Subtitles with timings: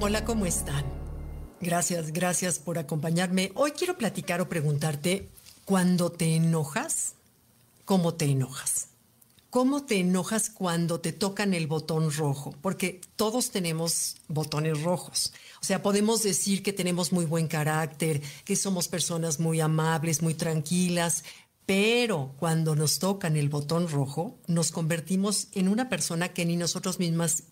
[0.00, 0.84] Hola, ¿cómo están?
[1.60, 3.50] Gracias, gracias por acompañarme.
[3.56, 5.28] Hoy quiero platicar o preguntarte,
[5.64, 7.14] cuando te enojas,
[7.84, 8.90] ¿cómo te enojas?
[9.50, 12.54] ¿Cómo te enojas cuando te tocan el botón rojo?
[12.62, 15.32] Porque todos tenemos botones rojos.
[15.60, 20.34] O sea, podemos decir que tenemos muy buen carácter, que somos personas muy amables, muy
[20.34, 21.24] tranquilas,
[21.66, 27.00] pero cuando nos tocan el botón rojo, nos convertimos en una persona que ni nosotros
[27.00, 27.42] mismas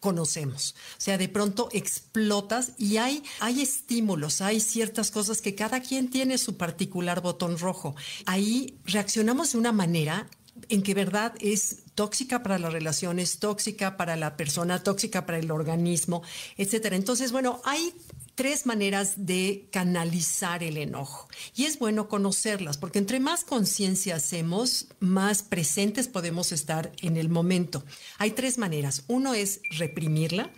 [0.00, 0.74] conocemos.
[0.92, 6.10] O sea, de pronto explotas y hay, hay estímulos, hay ciertas cosas que cada quien
[6.10, 7.96] tiene su particular botón rojo.
[8.26, 10.28] Ahí reaccionamos de una manera
[10.68, 15.50] en que verdad es tóxica para las relaciones, tóxica para la persona, tóxica para el
[15.50, 16.22] organismo,
[16.56, 16.96] etcétera.
[16.96, 17.94] Entonces, bueno, hay
[18.36, 21.28] tres maneras de canalizar el enojo.
[21.56, 27.28] Y es bueno conocerlas, porque entre más conciencia hacemos, más presentes podemos estar en el
[27.28, 27.84] momento.
[28.18, 29.04] Hay tres maneras.
[29.08, 30.50] Uno es reprimirla,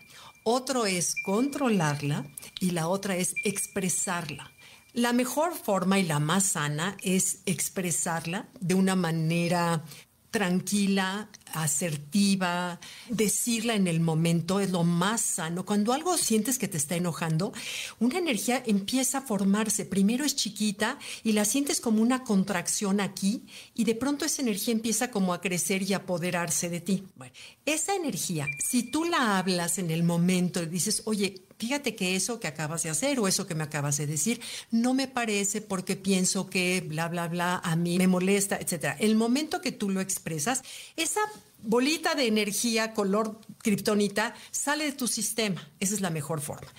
[0.42, 2.26] otro es controlarla
[2.60, 4.52] y la otra es expresarla.
[4.92, 9.84] La mejor forma y la más sana es expresarla de una manera
[10.30, 15.64] tranquila, asertiva, decirla en el momento es lo más sano.
[15.64, 17.52] Cuando algo sientes que te está enojando,
[17.98, 19.84] una energía empieza a formarse.
[19.84, 23.42] Primero es chiquita y la sientes como una contracción aquí
[23.74, 27.04] y de pronto esa energía empieza como a crecer y apoderarse de ti.
[27.16, 27.32] Bueno,
[27.66, 32.40] esa energía, si tú la hablas en el momento y dices, oye, fíjate que eso
[32.40, 34.40] que acabas de hacer o eso que me acabas de decir
[34.70, 38.96] no me parece porque pienso que bla, bla, bla, a mí me molesta, etc.
[39.00, 40.62] El momento que tú lo expresas,
[40.96, 41.20] esa
[41.62, 45.68] bolita de energía color kriptonita sale de tu sistema.
[45.80, 46.72] Esa es la mejor forma.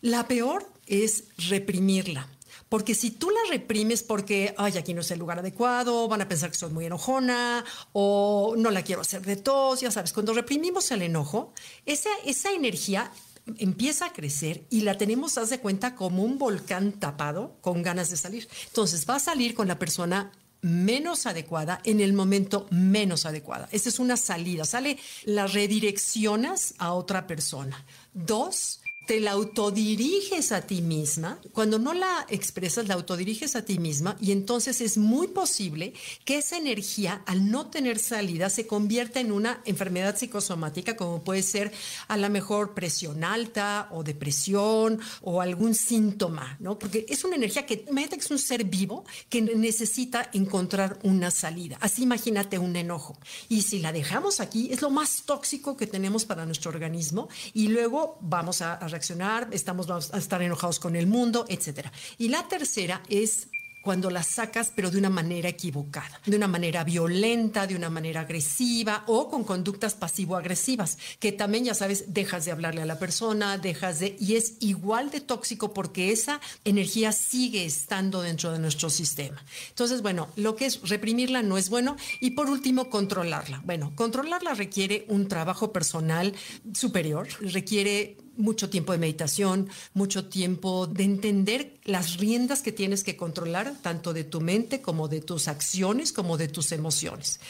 [0.00, 2.28] La peor es reprimirla.
[2.68, 6.28] Porque si tú la reprimes porque, ay, aquí no es el lugar adecuado, van a
[6.28, 10.32] pensar que soy muy enojona o no la quiero hacer de tos, ya sabes, cuando
[10.32, 11.52] reprimimos el enojo,
[11.86, 13.12] esa, esa energía
[13.58, 18.10] empieza a crecer y la tenemos, haz de cuenta, como un volcán tapado con ganas
[18.10, 18.48] de salir.
[18.66, 20.32] Entonces va a salir con la persona
[20.64, 23.68] menos adecuada en el momento menos adecuada.
[23.70, 24.64] Esa es una salida.
[24.64, 27.84] Sale, la redireccionas a otra persona.
[28.14, 33.78] Dos, te la autodiriges a ti misma, cuando no la expresas, la autodiriges a ti
[33.78, 35.92] misma y entonces es muy posible
[36.24, 41.42] que esa energía, al no tener salida, se convierta en una enfermedad psicosomática, como puede
[41.42, 41.72] ser
[42.08, 46.78] a lo mejor presión alta o depresión o algún síntoma, ¿no?
[46.78, 51.30] Porque es una energía que, imagínate que es un ser vivo que necesita encontrar una
[51.30, 51.76] salida.
[51.80, 53.18] Así imagínate un enojo.
[53.48, 57.68] Y si la dejamos aquí, es lo más tóxico que tenemos para nuestro organismo y
[57.68, 61.92] luego vamos a, a reaccionar, estamos vamos a estar enojados con el mundo, etcétera.
[62.16, 63.48] Y la tercera es
[63.84, 68.22] cuando la sacas pero de una manera equivocada, de una manera violenta, de una manera
[68.22, 73.58] agresiva o con conductas pasivo-agresivas, que también ya sabes, dejas de hablarle a la persona,
[73.58, 74.16] dejas de...
[74.18, 79.44] y es igual de tóxico porque esa energía sigue estando dentro de nuestro sistema.
[79.68, 83.60] Entonces, bueno, lo que es reprimirla no es bueno y por último, controlarla.
[83.66, 86.32] Bueno, controlarla requiere un trabajo personal
[86.72, 93.16] superior, requiere mucho tiempo de meditación, mucho tiempo de entender las riendas que tienes que
[93.16, 97.40] controlar, tanto de tu mente como de tus acciones, como de tus emociones.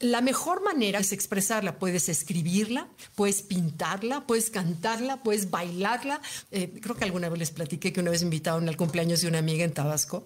[0.00, 1.78] La mejor manera es expresarla.
[1.78, 6.20] Puedes escribirla, puedes pintarla, puedes cantarla, puedes bailarla.
[6.52, 9.38] Eh, creo que alguna vez les platiqué que una vez invitaron al cumpleaños de una
[9.38, 10.22] amiga en Tabasco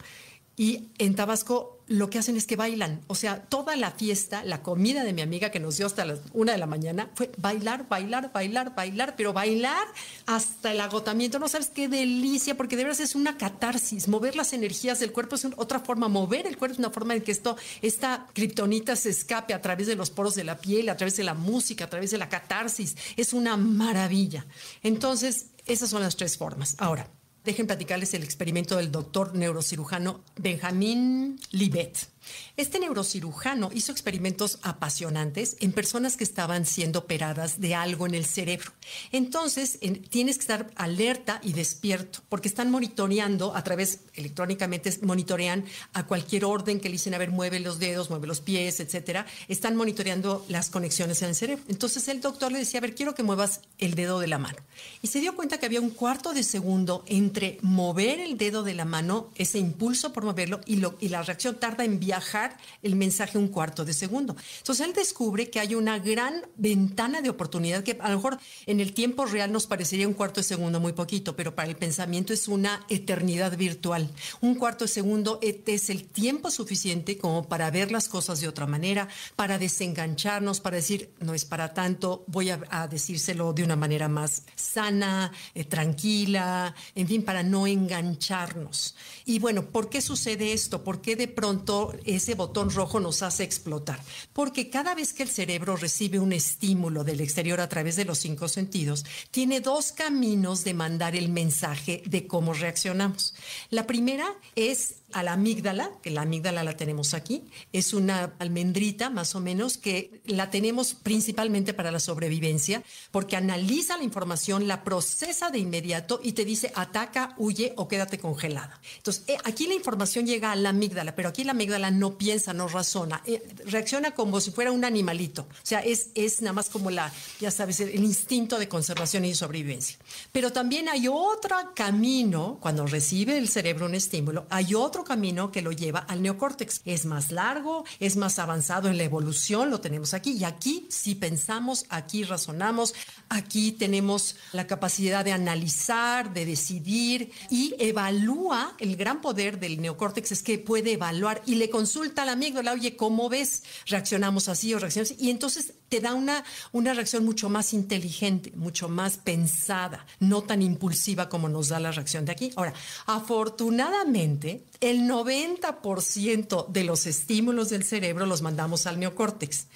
[0.57, 3.03] y en Tabasco lo que hacen es que bailan.
[3.07, 6.21] O sea, toda la fiesta, la comida de mi amiga que nos dio hasta las
[6.33, 9.87] una de la mañana fue bailar, bailar, bailar, bailar, pero bailar
[10.27, 11.39] hasta el agotamiento.
[11.39, 14.09] No sabes qué delicia, porque de verdad es una catarsis.
[14.09, 16.09] Mover las energías del cuerpo es otra forma.
[16.09, 19.87] Mover el cuerpo es una forma en que esto, esta kriptonita se escape a través
[19.87, 22.29] de los poros de la piel, a través de la música, a través de la
[22.29, 22.97] catarsis.
[23.17, 24.47] Es una maravilla.
[24.83, 26.77] Entonces, esas son las tres formas.
[26.79, 27.09] Ahora,
[27.45, 32.12] Dejen platicarles el experimento del doctor neurocirujano Benjamin Libet.
[32.57, 38.27] Este neurocirujano hizo experimentos apasionantes en personas que estaban siendo operadas de algo en el
[38.27, 38.73] cerebro.
[39.11, 39.79] Entonces,
[40.11, 45.65] tienes que estar alerta y despierto, porque están monitoreando a través, electrónicamente, monitorean
[45.95, 49.25] a cualquier orden que le dicen, a ver, mueve los dedos, mueve los pies, etcétera.
[49.49, 51.65] Están monitoreando las conexiones en el cerebro.
[51.69, 54.59] Entonces, el doctor le decía, a ver, quiero que muevas el dedo de la mano.
[55.01, 58.75] Y se dio cuenta que había un cuarto de segundo entre mover el dedo de
[58.75, 62.95] la mano, ese impulso por moverlo, y, y la reacción tarda en enviar viajar el
[62.95, 64.37] mensaje un cuarto de segundo.
[64.59, 68.81] Entonces él descubre que hay una gran ventana de oportunidad que a lo mejor en
[68.81, 72.35] el tiempo real nos parecería un cuarto de segundo muy poquito, pero para el pensamiento
[72.35, 74.11] es una eternidad virtual.
[74.43, 78.67] Un cuarto de segundo es el tiempo suficiente como para ver las cosas de otra
[78.67, 84.09] manera, para desengancharnos, para decir, no es para tanto, voy a, decírselo de una manera
[84.09, 88.95] más sana, eh, tranquila, en fin, para no engancharnos.
[89.25, 90.85] Y bueno, ¿por qué sucede esto?
[90.85, 94.01] ¿Por qué de pronto ese botón rojo nos hace explotar?
[94.33, 98.19] Porque cada vez que el cerebro recibe un estímulo del exterior a través de los
[98.19, 103.35] cinco sentidos, tiene dos caminos de mandar el mensaje de cómo reaccionamos.
[103.71, 109.11] La primera es a la amígdala, que la amígdala la tenemos aquí, es una almendrita
[109.11, 114.85] más o menos que la tenemos principalmente para la sobrevivencia, porque analiza la información, la
[114.85, 118.81] procesa de inmediato y te dice ataca, huye o quédate congelada.
[118.97, 122.53] Entonces, eh, aquí la información llega a la amígdala, pero aquí la amígdala no piensa,
[122.53, 125.43] no razona, eh, reacciona como si fuera un animalito.
[125.43, 129.35] O sea, es, es nada más como la, ya sabes, el instinto de conservación y
[129.35, 129.97] sobrevivencia.
[130.33, 135.63] Pero también hay otro camino, cuando recibe el cerebro un estímulo, hay otro camino que
[135.63, 136.83] lo lleva al neocórtex.
[136.85, 140.33] Es más largo, es más avanzado en la evolución, lo tenemos aquí.
[140.33, 142.95] Y aquí si pensamos, aquí razonamos,
[143.29, 148.75] aquí tenemos la capacidad de analizar, de decidir y evalúa.
[148.79, 152.73] El gran poder del neocórtex es que puede evaluar y le consulta a la amígdala,
[152.73, 153.63] oye, ¿cómo ves?
[153.87, 155.25] ¿Reaccionamos así o reaccionamos así?
[155.25, 156.43] Y entonces te da una,
[156.73, 161.93] una reacción mucho más inteligente, mucho más pensada, no tan impulsiva como nos da la
[161.93, 162.51] reacción de aquí.
[162.57, 162.73] Ahora,
[163.05, 169.67] afortunadamente, el 90% de los estímulos del cerebro los mandamos al neocórtex.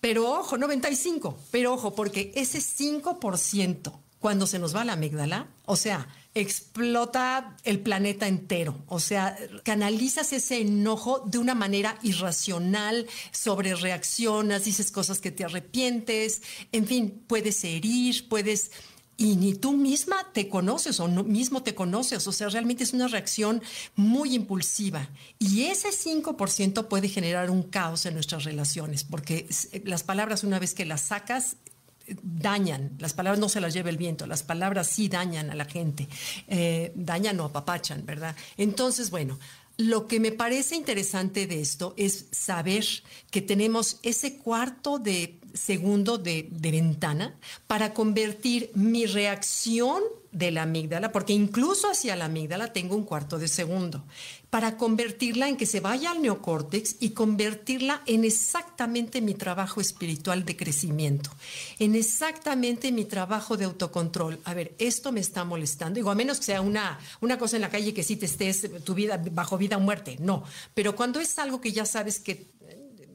[0.00, 5.76] Pero ojo, 95, pero ojo, porque ese 5%, cuando se nos va la amígdala, o
[5.76, 8.82] sea, explota el planeta entero.
[8.86, 15.44] O sea, canalizas ese enojo de una manera irracional, sobre reaccionas, dices cosas que te
[15.44, 16.42] arrepientes,
[16.72, 18.70] en fin, puedes herir, puedes
[19.20, 22.26] y ni tú misma te conoces o no, mismo te conoces.
[22.26, 23.62] O sea, realmente es una reacción
[23.94, 25.10] muy impulsiva.
[25.38, 29.46] Y ese 5% puede generar un caos en nuestras relaciones, porque
[29.84, 31.56] las palabras una vez que las sacas,
[32.22, 35.64] dañan, las palabras no se las lleva el viento, las palabras sí dañan a la
[35.64, 36.08] gente,
[36.48, 38.36] eh, dañan o apapachan, ¿verdad?
[38.56, 39.38] Entonces, bueno,
[39.76, 42.84] lo que me parece interesante de esto es saber
[43.30, 47.34] que tenemos ese cuarto de segundo de, ventana
[47.66, 53.38] para convertir mi reacción de la amígdala, porque incluso hacia la amígdala tengo un cuarto
[53.38, 54.04] de segundo,
[54.48, 60.44] para convertirla en que se vaya al neocórtex y convertirla en exactamente mi trabajo espiritual
[60.44, 61.30] de crecimiento,
[61.78, 64.38] en exactamente mi trabajo de autocontrol.
[64.44, 67.62] A ver, esto me está molestando, digo, a menos que sea una, una cosa en
[67.62, 70.44] la calle que sí te estés tu vida bajo vida o muerte, no,
[70.74, 72.50] pero cuando es algo que ya sabes que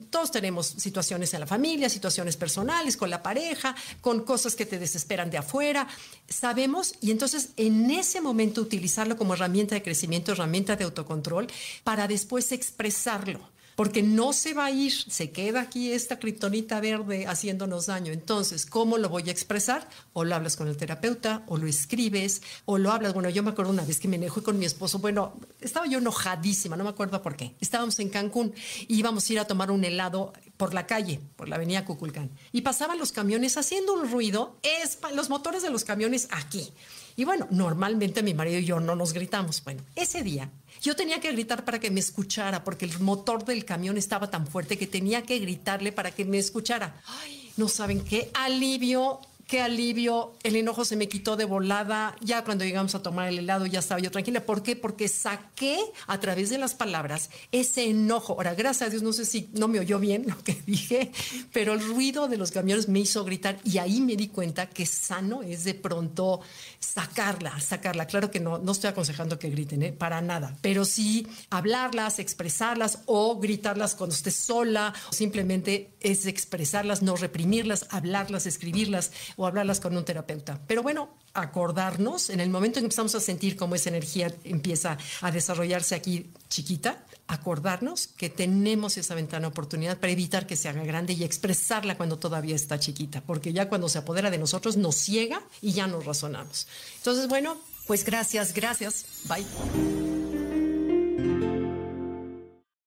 [0.10, 4.80] todos tenemos situaciones en la familia, situaciones personales, con la pareja, con cosas que te
[4.80, 5.88] desesperan de afuera.
[6.28, 11.48] Sabemos y entonces en ese momento utilizarlo como herramienta de crecimiento, herramienta de autocontrol,
[11.84, 17.27] para después expresarlo porque no se va a ir, se queda aquí esta kriptonita verde
[17.27, 18.13] haciéndonos daño.
[18.13, 19.88] Entonces, ¿cómo lo voy a expresar?
[20.13, 23.13] O lo hablas con el terapeuta, o lo escribes, o lo hablas.
[23.13, 25.00] Bueno, yo me acuerdo una vez que me enojé con mi esposo.
[25.00, 27.56] Bueno, estaba yo enojadísima, no me acuerdo por qué.
[27.60, 28.54] Estábamos en Cancún
[28.88, 32.31] y íbamos a ir a tomar un helado por la calle, por la avenida Cuculcán.
[32.54, 36.72] Y pasaban los camiones haciendo un ruido, es los motores de los camiones aquí.
[37.16, 39.64] Y bueno, normalmente mi marido y yo no nos gritamos.
[39.64, 40.50] Bueno, ese día
[40.82, 44.46] yo tenía que gritar para que me escuchara, porque el motor del camión estaba tan
[44.48, 47.02] fuerte que tenía que gritarle para que me escuchara.
[47.06, 52.44] Ay, no saben qué alivio qué alivio, el enojo se me quitó de volada, ya
[52.44, 54.46] cuando llegamos a tomar el helado ya estaba yo tranquila.
[54.46, 54.75] ¿Por qué?
[54.75, 58.34] Porque saqué a través de las palabras ese enojo.
[58.34, 61.12] Ahora, gracias a Dios, no sé si no me oyó bien lo que dije,
[61.54, 64.86] pero el ruido de los camiones me hizo gritar y ahí me di cuenta que
[64.86, 66.42] sano es de pronto
[66.80, 68.08] sacarla, sacarla.
[68.08, 69.92] Claro que no, no estoy aconsejando que griten, ¿eh?
[69.92, 77.16] para nada, pero sí hablarlas, expresarlas o gritarlas cuando esté sola, simplemente es expresarlas, no
[77.16, 80.60] reprimirlas, hablarlas, escribirlas o hablarlas con un terapeuta.
[80.68, 84.98] Pero bueno, acordarnos en el momento en que empezamos a sentir cómo esa energía empieza
[85.22, 90.70] a desarrollarse aquí chiquita, acordarnos que tenemos esa ventana de oportunidad para evitar que se
[90.70, 94.77] haga grande y expresarla cuando todavía está chiquita, porque ya cuando se apodera de nosotros
[94.77, 96.68] nos ciega y ya nos razonamos.
[96.98, 99.06] Entonces, bueno, pues gracias, gracias.
[99.27, 100.05] Bye.